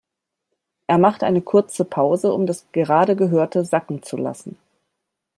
[0.87, 4.57] Er macht eine kurze Pause, um das gerade Gehörte sacken zu lassen.